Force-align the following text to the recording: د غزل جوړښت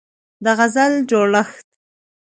د 0.43 0.45
غزل 0.57 0.93
جوړښت 1.09 1.65